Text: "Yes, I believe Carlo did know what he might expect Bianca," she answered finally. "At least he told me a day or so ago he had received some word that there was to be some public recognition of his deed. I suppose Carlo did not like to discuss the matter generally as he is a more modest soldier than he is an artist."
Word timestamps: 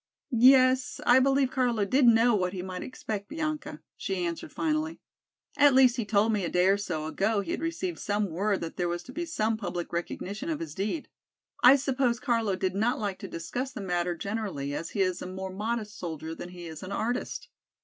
"Yes, 0.33 0.99
I 1.05 1.19
believe 1.19 1.51
Carlo 1.51 1.85
did 1.85 2.07
know 2.07 2.33
what 2.33 2.53
he 2.53 2.63
might 2.63 2.81
expect 2.81 3.29
Bianca," 3.29 3.81
she 3.95 4.25
answered 4.25 4.51
finally. 4.51 4.99
"At 5.57 5.75
least 5.75 5.97
he 5.97 6.05
told 6.05 6.33
me 6.33 6.43
a 6.43 6.49
day 6.49 6.69
or 6.69 6.77
so 6.79 7.05
ago 7.05 7.41
he 7.41 7.51
had 7.51 7.61
received 7.61 7.99
some 7.99 8.31
word 8.31 8.61
that 8.61 8.77
there 8.77 8.89
was 8.89 9.03
to 9.03 9.13
be 9.13 9.25
some 9.27 9.57
public 9.57 9.93
recognition 9.93 10.49
of 10.49 10.59
his 10.59 10.73
deed. 10.73 11.07
I 11.61 11.75
suppose 11.75 12.19
Carlo 12.19 12.55
did 12.55 12.73
not 12.73 12.97
like 12.97 13.19
to 13.19 13.27
discuss 13.27 13.73
the 13.73 13.79
matter 13.81 14.15
generally 14.15 14.73
as 14.73 14.89
he 14.89 15.01
is 15.01 15.21
a 15.21 15.27
more 15.27 15.53
modest 15.53 15.99
soldier 15.99 16.33
than 16.33 16.49
he 16.49 16.65
is 16.65 16.81
an 16.81 16.91
artist." 16.91 17.49